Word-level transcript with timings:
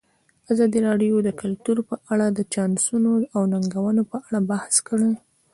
ازادي 0.51 0.79
راډیو 0.87 1.15
د 1.23 1.29
کلتور 1.41 1.77
په 1.89 1.95
اړه 2.13 2.27
د 2.31 2.39
چانسونو 2.53 3.11
او 3.35 3.41
ننګونو 3.51 4.01
په 4.11 4.17
اړه 4.27 4.39
بحث 4.49 4.75
کړی. 4.87 5.11